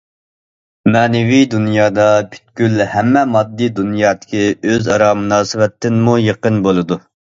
[0.93, 6.99] مەنىۋى دۇنيادا پۈتكۈل ھەممە ماددىي دۇنيادىكى ئۆز ئارا مۇناسىۋەتتىنمۇ يېقىن بولىدۇ.